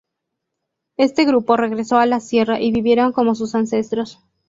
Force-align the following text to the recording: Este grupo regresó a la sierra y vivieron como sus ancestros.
Este 0.97 1.25
grupo 1.25 1.57
regresó 1.57 1.99
a 1.99 2.07
la 2.07 2.21
sierra 2.21 2.59
y 2.59 2.71
vivieron 2.71 3.11
como 3.13 3.35
sus 3.35 3.53
ancestros. 3.53 4.17